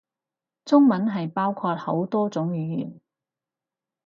[0.65, 2.99] 中文係包括好多種語言